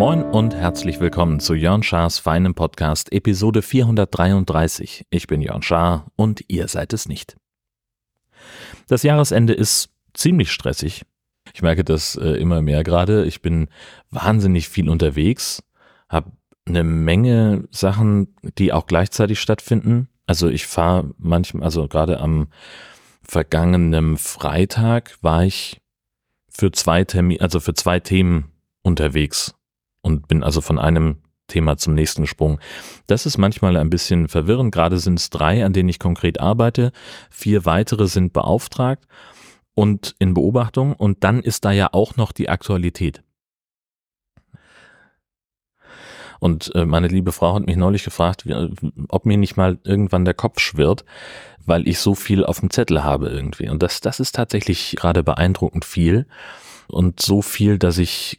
[0.00, 5.04] Moin und herzlich willkommen zu Jörn Schars feinem Podcast Episode 433.
[5.10, 7.36] Ich bin Jörn Schaar und ihr seid es nicht.
[8.88, 11.04] Das Jahresende ist ziemlich stressig.
[11.52, 13.26] Ich merke das äh, immer mehr gerade.
[13.26, 13.68] Ich bin
[14.10, 15.62] wahnsinnig viel unterwegs,
[16.08, 16.32] habe
[16.70, 20.08] eine Menge Sachen, die auch gleichzeitig stattfinden.
[20.26, 22.48] Also ich fahre manchmal, also gerade am
[23.22, 25.80] vergangenen Freitag war ich
[26.48, 28.50] für zwei Termine, also für zwei Themen
[28.82, 29.54] unterwegs
[30.02, 32.58] und bin also von einem Thema zum nächsten gesprungen.
[33.06, 34.72] Das ist manchmal ein bisschen verwirrend.
[34.72, 36.92] Gerade sind es drei, an denen ich konkret arbeite.
[37.28, 39.06] Vier weitere sind beauftragt
[39.74, 40.94] und in Beobachtung.
[40.94, 43.22] Und dann ist da ja auch noch die Aktualität.
[46.40, 48.44] Und äh, meine liebe Frau hat mich neulich gefragt,
[49.08, 51.04] ob mir nicht mal irgendwann der Kopf schwirrt,
[51.64, 53.68] weil ich so viel auf dem Zettel habe irgendwie.
[53.68, 56.26] Und das, das ist tatsächlich gerade beeindruckend viel.
[56.88, 58.38] Und so viel, dass ich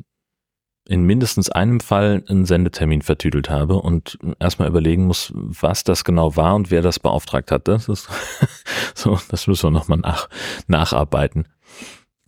[0.89, 6.35] in mindestens einem Fall einen Sendetermin vertüdelt habe und erstmal überlegen muss, was das genau
[6.35, 7.67] war und wer das beauftragt hat.
[7.67, 8.09] Das ist
[8.95, 10.27] so, das müssen wir nochmal nach,
[10.67, 11.47] nacharbeiten.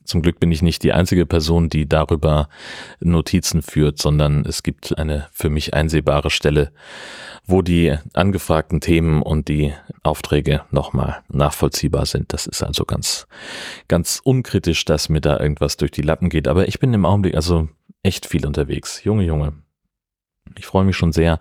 [0.05, 2.49] Zum Glück bin ich nicht die einzige Person, die darüber
[2.99, 6.71] Notizen führt, sondern es gibt eine für mich einsehbare Stelle,
[7.45, 12.33] wo die angefragten Themen und die Aufträge nochmal nachvollziehbar sind.
[12.33, 13.27] Das ist also ganz,
[13.87, 16.47] ganz unkritisch, dass mir da irgendwas durch die Lappen geht.
[16.47, 17.69] Aber ich bin im Augenblick also
[18.01, 19.03] echt viel unterwegs.
[19.03, 19.53] Junge, Junge.
[20.57, 21.39] Ich freue mich schon sehr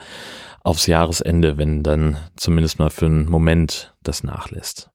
[0.63, 4.92] aufs Jahresende, wenn dann zumindest mal für einen Moment das nachlässt.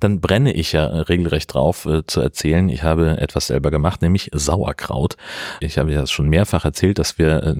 [0.00, 2.68] Dann brenne ich ja regelrecht drauf äh, zu erzählen.
[2.68, 5.16] Ich habe etwas selber gemacht, nämlich Sauerkraut.
[5.60, 7.54] Ich habe ja schon mehrfach erzählt, dass wir äh,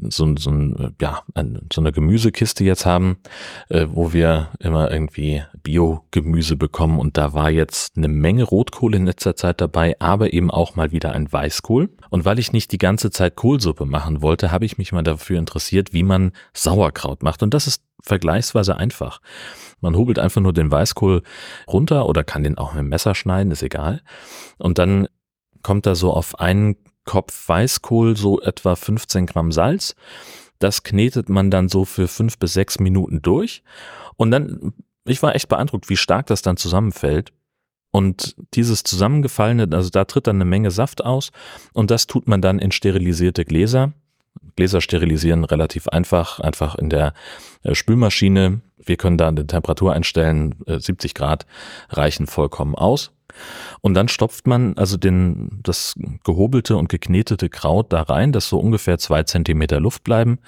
[0.00, 3.18] so, so, ein, ja, ein, so eine Gemüsekiste jetzt haben,
[3.68, 6.98] äh, wo wir immer irgendwie Bio-Gemüse bekommen.
[6.98, 10.92] Und da war jetzt eine Menge Rotkohl in letzter Zeit dabei, aber eben auch mal
[10.92, 11.90] wieder ein Weißkohl.
[12.10, 15.38] Und weil ich nicht die ganze Zeit Kohlsuppe machen wollte, habe ich mich mal dafür
[15.38, 17.42] interessiert, wie man Sauerkraut macht.
[17.42, 19.20] Und das ist vergleichsweise einfach.
[19.80, 21.22] Man hobelt einfach nur den Weißkohl
[21.66, 24.02] runter oder kann den auch mit dem Messer schneiden, ist egal.
[24.58, 25.08] Und dann
[25.62, 29.94] kommt da so auf einen Kopf Weißkohl so etwa 15 Gramm Salz.
[30.58, 33.62] Das knetet man dann so für fünf bis sechs Minuten durch.
[34.16, 34.74] Und dann,
[35.04, 37.32] ich war echt beeindruckt, wie stark das dann zusammenfällt.
[37.90, 41.32] Und dieses zusammengefallene, also da tritt dann eine Menge Saft aus
[41.72, 43.92] und das tut man dann in sterilisierte Gläser.
[44.56, 47.14] Gläser sterilisieren relativ einfach, einfach in der
[47.62, 48.60] äh, Spülmaschine.
[48.78, 51.46] Wir können da eine Temperatur einstellen, 70 äh, Grad
[51.90, 53.12] reichen vollkommen aus.
[53.80, 58.58] Und dann stopft man also den, das gehobelte und geknetete Kraut da rein, das so
[58.58, 60.38] ungefähr zwei Zentimeter Luft bleiben.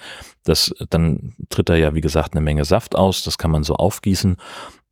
[0.43, 3.23] Das, dann tritt da ja, wie gesagt, eine Menge Saft aus.
[3.23, 4.35] Das kann man so aufgießen.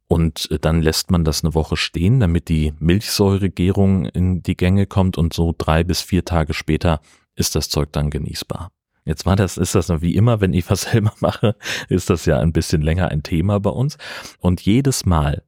[0.08, 5.18] Und dann lässt man das eine Woche stehen, damit die Milchsäuregärung in die Gänge kommt
[5.18, 7.02] und so drei bis vier Tage später
[7.36, 8.72] ist das Zeug dann genießbar.
[9.04, 11.56] Jetzt war das, ist das wie immer, wenn ich was selber mache,
[11.90, 13.98] ist das ja ein bisschen länger ein Thema bei uns.
[14.40, 15.44] Und jedes Mal,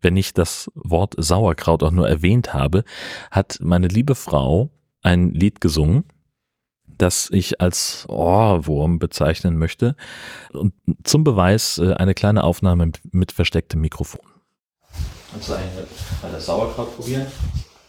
[0.00, 2.84] wenn ich das Wort Sauerkraut auch nur erwähnt habe,
[3.30, 4.70] hat meine liebe Frau
[5.02, 6.04] ein Lied gesungen,
[6.86, 9.96] das ich als Ohrwurm bezeichnen möchte.
[10.52, 14.20] Und zum Beweis äh, eine kleine Aufnahme mit verstecktem Mikrofon.
[15.32, 15.66] Kannst du eine,
[16.22, 17.26] eine Sauerkraut probieren?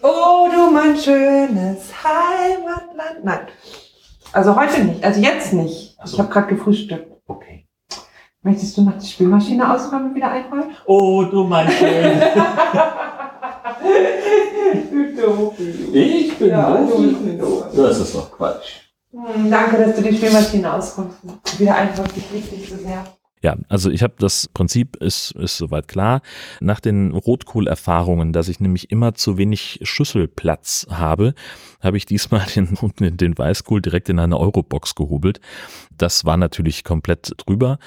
[0.01, 3.23] Oh, du mein schönes Heimatland.
[3.23, 3.47] Nein.
[4.31, 5.97] Also heute nicht, also jetzt nicht.
[6.03, 6.13] So.
[6.13, 7.11] Ich habe gerade gefrühstückt.
[7.27, 7.65] Okay.
[8.41, 10.75] Möchtest du noch die Spülmaschine ausräumen und wieder einräumen?
[10.85, 12.21] Oh, du mein Schön.
[15.93, 17.39] Ich bin ja, Dofi.
[17.75, 18.81] Das ist doch Quatsch.
[19.11, 21.17] Hm, danke, dass du die Spülmaschine ausräumst.
[21.59, 23.03] Wieder einräumst, ich liebe dich so sehr.
[23.43, 26.21] Ja, also ich habe das Prinzip ist, ist soweit klar.
[26.59, 31.35] Nach den Rotkohlerfahrungen, dass ich nämlich immer zu wenig Schüsselplatz habe,
[31.79, 35.39] habe ich diesmal den, den Weißkohl direkt in eine Eurobox gehobelt.
[35.95, 37.77] Das war natürlich komplett drüber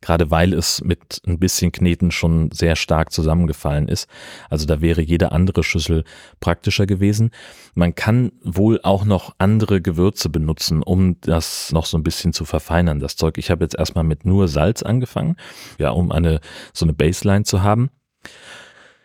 [0.00, 4.08] gerade weil es mit ein bisschen Kneten schon sehr stark zusammengefallen ist.
[4.48, 6.04] Also da wäre jede andere Schüssel
[6.40, 7.30] praktischer gewesen.
[7.74, 12.44] Man kann wohl auch noch andere Gewürze benutzen, um das noch so ein bisschen zu
[12.44, 13.38] verfeinern, das Zeug.
[13.38, 15.36] Ich habe jetzt erstmal mit nur Salz angefangen,
[15.78, 16.40] ja, um eine
[16.72, 17.90] so eine Baseline zu haben.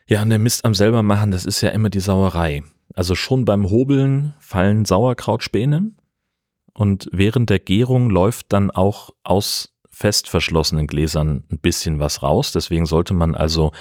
[0.07, 2.63] Ja, und der Mist am selber machen, das ist ja immer die Sauerei.
[2.93, 5.91] Also schon beim Hobeln fallen Sauerkrautspäne
[6.73, 12.51] und während der Gärung läuft dann auch aus fest verschlossenen Gläsern ein bisschen was raus.
[12.51, 13.71] Deswegen sollte man also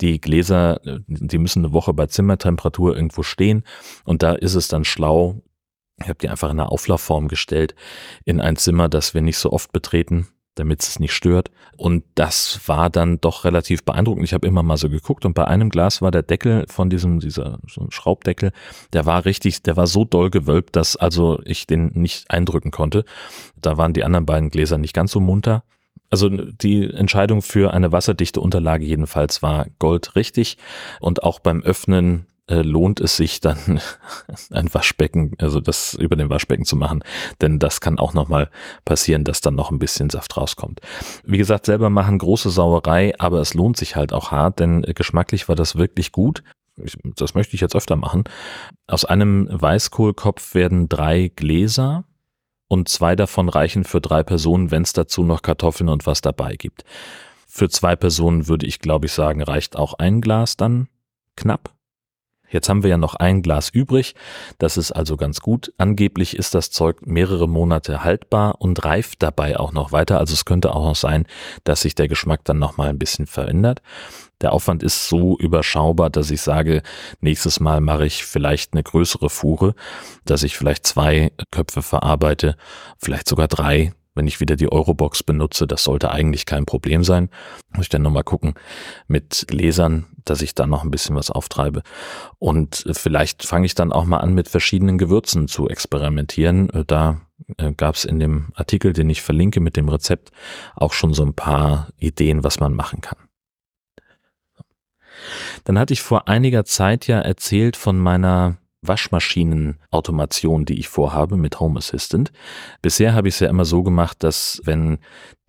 [0.00, 3.62] die Gläser, die müssen eine Woche bei Zimmertemperatur irgendwo stehen
[4.04, 5.42] und da ist es dann schlau,
[6.02, 7.76] Ich habe die einfach in eine Auflaufform gestellt
[8.24, 10.26] in ein Zimmer, das wir nicht so oft betreten,
[10.60, 11.50] damit es nicht stört.
[11.76, 14.24] Und das war dann doch relativ beeindruckend.
[14.24, 17.20] Ich habe immer mal so geguckt und bei einem Glas war der Deckel von diesem,
[17.20, 18.52] dieser so Schraubdeckel,
[18.92, 23.04] der war richtig, der war so doll gewölbt, dass also ich den nicht eindrücken konnte.
[23.56, 25.64] Da waren die anderen beiden Gläser nicht ganz so munter.
[26.10, 30.12] Also die Entscheidung für eine wasserdichte Unterlage jedenfalls war Gold
[31.00, 33.80] und auch beim Öffnen äh, lohnt es sich dann
[34.50, 37.02] ein Waschbecken, also das über den Waschbecken zu machen,
[37.40, 38.50] denn das kann auch nochmal
[38.84, 40.80] passieren, dass dann noch ein bisschen Saft rauskommt.
[41.24, 44.92] Wie gesagt, selber machen große Sauerei, aber es lohnt sich halt auch hart, denn äh,
[44.92, 46.42] geschmacklich war das wirklich gut.
[46.82, 48.24] Ich, das möchte ich jetzt öfter machen.
[48.86, 52.04] Aus einem Weißkohlkopf werden drei Gläser
[52.68, 56.56] und zwei davon reichen für drei Personen, wenn es dazu noch Kartoffeln und was dabei
[56.56, 56.84] gibt.
[57.46, 60.88] Für zwei Personen würde ich, glaube ich, sagen, reicht auch ein Glas dann
[61.36, 61.74] knapp.
[62.50, 64.14] Jetzt haben wir ja noch ein Glas übrig.
[64.58, 65.72] Das ist also ganz gut.
[65.78, 70.18] Angeblich ist das Zeug mehrere Monate haltbar und reift dabei auch noch weiter.
[70.18, 71.26] Also es könnte auch noch sein,
[71.64, 73.82] dass sich der Geschmack dann noch ein bisschen verändert.
[74.40, 76.82] Der Aufwand ist so überschaubar, dass ich sage,
[77.20, 79.74] nächstes Mal mache ich vielleicht eine größere Fuhre,
[80.24, 82.56] dass ich vielleicht zwei Köpfe verarbeite,
[82.98, 87.30] vielleicht sogar drei, wenn ich wieder die Eurobox benutze, das sollte eigentlich kein Problem sein.
[87.72, 88.52] Muss ich dann nochmal gucken
[89.08, 91.82] mit Gläsern, dass ich da noch ein bisschen was auftreibe.
[92.38, 96.68] Und vielleicht fange ich dann auch mal an, mit verschiedenen Gewürzen zu experimentieren.
[96.86, 97.22] Da
[97.56, 100.32] äh, gab es in dem Artikel, den ich verlinke mit dem Rezept,
[100.76, 103.16] auch schon so ein paar Ideen, was man machen kann.
[105.64, 111.60] Dann hatte ich vor einiger Zeit ja erzählt von meiner Waschmaschinenautomation, die ich vorhabe mit
[111.60, 112.32] Home Assistant.
[112.80, 114.98] Bisher habe ich es ja immer so gemacht, dass wenn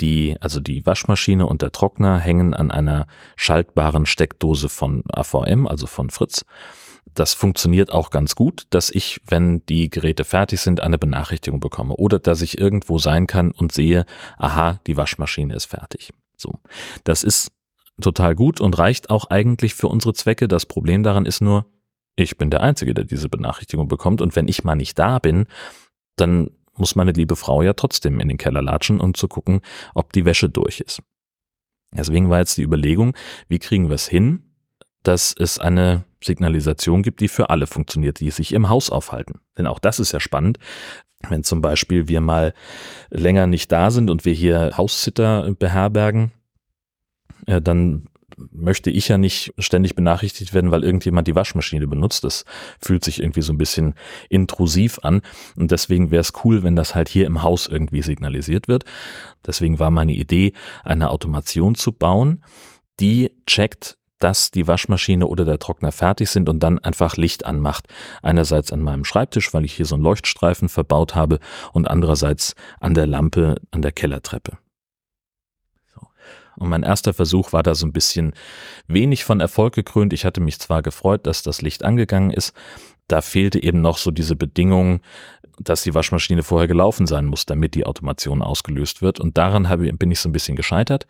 [0.01, 3.07] die, also die Waschmaschine und der Trockner hängen an einer
[3.38, 6.45] schaltbaren Steckdose von AVM, also von Fritz.
[7.13, 11.95] Das funktioniert auch ganz gut, dass ich, wenn die Geräte fertig sind, eine Benachrichtigung bekomme
[11.95, 14.06] oder dass ich irgendwo sein kann und sehe,
[14.38, 16.12] aha, die Waschmaschine ist fertig.
[16.38, 16.60] So.
[17.04, 17.51] Das ist
[18.01, 20.48] total gut und reicht auch eigentlich für unsere Zwecke.
[20.48, 21.66] Das Problem daran ist nur,
[22.16, 24.22] ich bin der Einzige, der diese Benachrichtigung bekommt.
[24.22, 25.46] Und wenn ich mal nicht da bin,
[26.16, 29.62] dann muss meine liebe Frau ja trotzdem in den Keller latschen, um zu gucken,
[29.94, 31.02] ob die Wäsche durch ist.
[31.94, 33.16] Deswegen war jetzt die Überlegung,
[33.50, 34.44] wie kriegen wir es hin,
[35.04, 39.42] dass es eine Signalisation gibt, die für alle funktioniert, die sich im Haus aufhalten.
[39.58, 40.60] Denn auch das ist ja spannend.
[41.28, 42.54] Wenn zum Beispiel wir mal
[43.10, 46.31] länger nicht da sind und wir hier Haussitter beherbergen,
[47.46, 48.08] äh, dann
[48.51, 52.23] möchte ich ja nicht ständig benachrichtigt werden, weil irgendjemand die Waschmaschine benutzt.
[52.23, 52.45] Das
[52.79, 53.95] fühlt sich irgendwie so ein bisschen
[54.29, 55.21] intrusiv an.
[55.55, 58.85] Und deswegen wäre es cool, wenn das halt hier im Haus irgendwie signalisiert wird.
[59.45, 60.53] Deswegen war meine Idee,
[60.83, 62.43] eine Automation zu bauen,
[62.99, 67.88] die checkt, dass die Waschmaschine oder der Trockner fertig sind und dann einfach Licht anmacht.
[68.21, 71.39] Einerseits an meinem Schreibtisch, weil ich hier so einen Leuchtstreifen verbaut habe
[71.73, 74.57] und andererseits an der Lampe an der Kellertreppe.
[76.62, 78.34] Und mein erster Versuch war da so ein bisschen
[78.88, 80.13] wenig von Erfolg gekrönt.
[80.13, 82.54] Ich hatte mich zwar gefreut, dass das Licht angegangen ist,
[83.12, 85.02] da fehlte eben noch so diese Bedingung,
[85.60, 89.19] dass die Waschmaschine vorher gelaufen sein muss, damit die Automation ausgelöst wird.
[89.19, 91.08] Und daran habe, bin ich so ein bisschen gescheitert.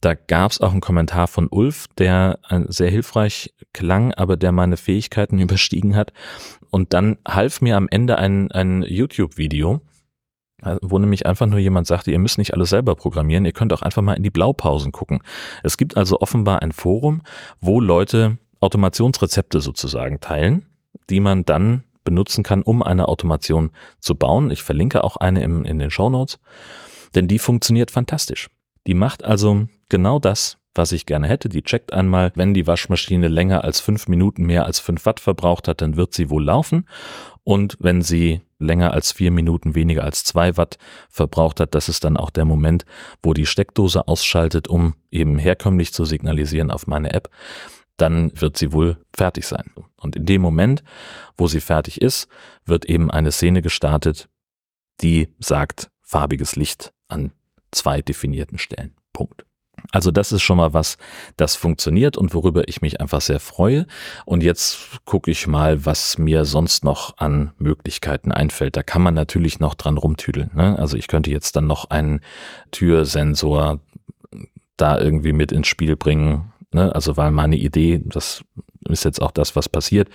[0.00, 2.38] Da gab es auch einen Kommentar von Ulf, der
[2.68, 6.12] sehr hilfreich klang, aber der meine Fähigkeiten überstiegen hat.
[6.70, 9.82] Und dann half mir am Ende ein, ein YouTube-Video,
[10.80, 13.82] wo nämlich einfach nur jemand sagte, ihr müsst nicht alles selber programmieren, ihr könnt auch
[13.82, 15.20] einfach mal in die Blaupausen gucken.
[15.62, 17.22] Es gibt also offenbar ein Forum,
[17.60, 20.66] wo Leute Automationsrezepte sozusagen teilen,
[21.10, 24.50] die man dann benutzen kann, um eine Automation zu bauen.
[24.50, 26.38] Ich verlinke auch eine im, in den Show Notes,
[27.14, 28.48] denn die funktioniert fantastisch.
[28.86, 31.48] Die macht also genau das, was ich gerne hätte.
[31.48, 35.68] Die checkt einmal, wenn die Waschmaschine länger als fünf Minuten mehr als fünf Watt verbraucht
[35.68, 36.86] hat, dann wird sie wohl laufen.
[37.44, 42.04] Und wenn sie länger als vier Minuten weniger als zwei Watt verbraucht hat, das ist
[42.04, 42.84] dann auch der Moment,
[43.22, 47.28] wo die Steckdose ausschaltet, um eben herkömmlich zu signalisieren auf meine App.
[47.96, 49.70] Dann wird sie wohl fertig sein.
[49.96, 50.82] Und in dem Moment,
[51.36, 52.28] wo sie fertig ist,
[52.64, 54.28] wird eben eine Szene gestartet,
[55.00, 57.32] die sagt farbiges Licht an
[57.70, 58.94] zwei definierten Stellen.
[59.12, 59.44] Punkt.
[59.90, 60.96] Also das ist schon mal was,
[61.36, 63.86] das funktioniert und worüber ich mich einfach sehr freue.
[64.24, 68.76] Und jetzt gucke ich mal, was mir sonst noch an Möglichkeiten einfällt.
[68.76, 70.50] Da kann man natürlich noch dran rumtüdeln.
[70.54, 70.78] Ne?
[70.78, 72.20] Also ich könnte jetzt dann noch einen
[72.70, 73.80] Türsensor
[74.76, 76.52] da irgendwie mit ins Spiel bringen.
[76.72, 76.94] Ne?
[76.94, 78.44] Also weil meine Idee, das
[78.88, 80.08] ist jetzt auch das, was passiert,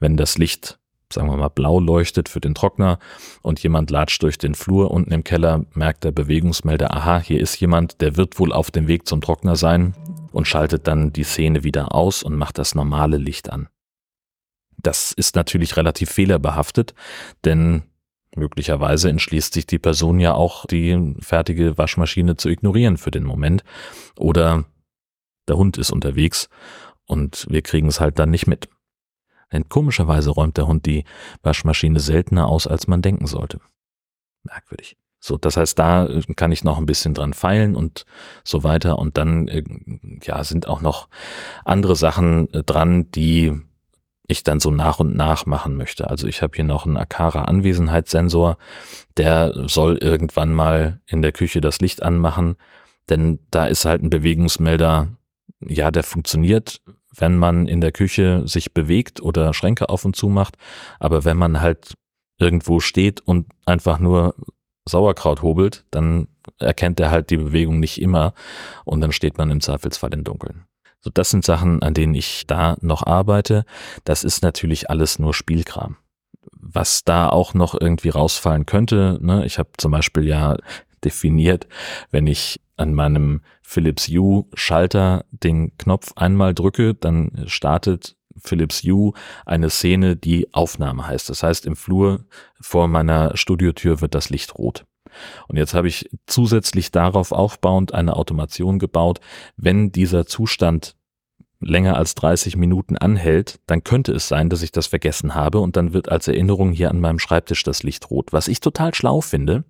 [0.00, 0.78] wenn das Licht
[1.14, 2.98] sagen wir mal, blau leuchtet für den Trockner
[3.42, 7.58] und jemand latscht durch den Flur unten im Keller, merkt der Bewegungsmelder, aha, hier ist
[7.60, 9.94] jemand, der wird wohl auf dem Weg zum Trockner sein
[10.32, 13.68] und schaltet dann die Szene wieder aus und macht das normale Licht an.
[14.76, 16.94] Das ist natürlich relativ fehlerbehaftet,
[17.44, 17.84] denn
[18.36, 23.62] Möglicherweise entschließt sich die Person ja auch, die fertige Waschmaschine zu ignorieren für den Moment.
[24.18, 24.64] Oder
[25.46, 26.48] der Hund ist unterwegs
[27.06, 28.68] und wir kriegen es halt dann nicht mit.
[29.52, 31.04] Denn komischerweise räumt der Hund die
[31.42, 33.60] Waschmaschine seltener aus, als man denken sollte.
[34.42, 34.96] Merkwürdig.
[35.20, 38.04] So, das heißt, da äh, kann ich noch ein bisschen dran feilen und
[38.44, 38.98] so weiter.
[38.98, 39.64] Und dann, äh,
[40.22, 41.08] ja, sind auch noch
[41.64, 43.58] andere Sachen äh, dran, die
[44.26, 46.10] ich dann so nach und nach machen möchte.
[46.10, 48.58] Also ich habe hier noch einen Akara Anwesenheitssensor,
[49.16, 52.56] der soll irgendwann mal in der Küche das Licht anmachen,
[53.08, 55.08] denn da ist halt ein Bewegungsmelder,
[55.60, 56.80] ja, der funktioniert,
[57.16, 60.56] wenn man in der Küche sich bewegt oder Schränke auf und zu macht,
[60.98, 61.94] aber wenn man halt
[62.38, 64.34] irgendwo steht und einfach nur
[64.86, 66.28] Sauerkraut hobelt, dann
[66.58, 68.34] erkennt er halt die Bewegung nicht immer
[68.84, 70.64] und dann steht man im Zweifelsfall im Dunkeln.
[71.00, 73.64] So, das sind Sachen, an denen ich da noch arbeite.
[74.04, 75.96] Das ist natürlich alles nur Spielkram.
[76.52, 80.56] Was da auch noch irgendwie rausfallen könnte, ne, ich habe zum Beispiel ja
[81.04, 81.66] definiert,
[82.10, 89.12] wenn ich an meinem Philips Hue Schalter den Knopf einmal drücke, dann startet Philips Hue
[89.46, 91.30] eine Szene, die Aufnahme heißt.
[91.30, 92.24] Das heißt, im Flur
[92.60, 94.84] vor meiner Studiotür wird das Licht rot.
[95.46, 99.20] Und jetzt habe ich zusätzlich darauf aufbauend eine Automation gebaut.
[99.56, 100.96] Wenn dieser Zustand
[101.60, 105.76] länger als 30 Minuten anhält, dann könnte es sein, dass ich das vergessen habe und
[105.76, 109.20] dann wird als Erinnerung hier an meinem Schreibtisch das Licht rot, was ich total schlau
[109.20, 109.64] finde.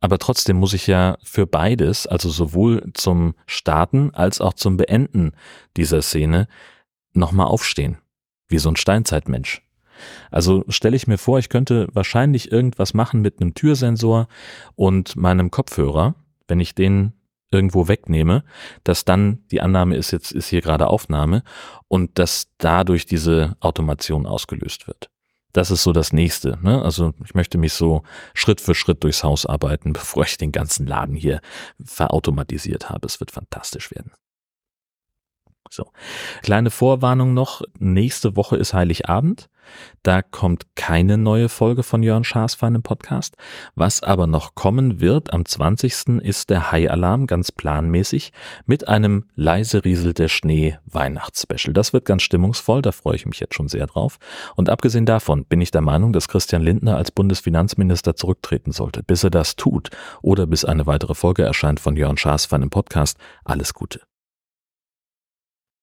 [0.00, 5.32] Aber trotzdem muss ich ja für beides, also sowohl zum Starten als auch zum Beenden
[5.76, 6.46] dieser Szene,
[7.12, 7.98] nochmal aufstehen.
[8.48, 9.62] Wie so ein Steinzeitmensch.
[10.30, 14.28] Also stelle ich mir vor, ich könnte wahrscheinlich irgendwas machen mit einem Türsensor
[14.76, 16.14] und meinem Kopfhörer,
[16.46, 17.12] wenn ich den
[17.50, 18.44] irgendwo wegnehme,
[18.84, 21.42] dass dann die Annahme ist, jetzt ist hier gerade Aufnahme
[21.88, 25.10] und dass dadurch diese Automation ausgelöst wird.
[25.52, 26.58] Das ist so das nächste.
[26.62, 26.82] Ne?
[26.82, 28.02] Also ich möchte mich so
[28.34, 31.40] Schritt für Schritt durchs Haus arbeiten, bevor ich den ganzen Laden hier
[31.82, 33.06] verautomatisiert habe.
[33.06, 34.12] Es wird fantastisch werden.
[35.70, 35.90] So.
[36.42, 37.62] Kleine Vorwarnung noch.
[37.78, 39.48] Nächste Woche ist Heiligabend.
[40.02, 43.36] Da kommt keine neue Folge von Jörn Schaasfein im Podcast.
[43.74, 46.20] Was aber noch kommen wird, am 20.
[46.22, 48.32] ist der High-Alarm ganz planmäßig
[48.66, 51.74] mit einem leise rieselte Schnee Weihnachtsspecial.
[51.74, 54.18] Das wird ganz stimmungsvoll, da freue ich mich jetzt schon sehr drauf.
[54.56, 59.02] Und abgesehen davon bin ich der Meinung, dass Christian Lindner als Bundesfinanzminister zurücktreten sollte.
[59.02, 59.90] Bis er das tut
[60.22, 64.07] oder bis eine weitere Folge erscheint von Jörn Schaasfein im Podcast, alles Gute.